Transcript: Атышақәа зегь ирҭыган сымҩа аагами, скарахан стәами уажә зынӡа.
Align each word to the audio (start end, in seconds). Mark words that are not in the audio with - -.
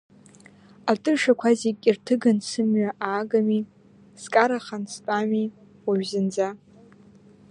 Атышақәа 0.91 1.49
зегь 1.59 1.83
ирҭыган 1.89 2.37
сымҩа 2.47 2.89
аагами, 3.07 3.59
скарахан 4.21 4.83
стәами 4.93 5.45
уажә 5.87 6.05
зынӡа. 6.09 6.49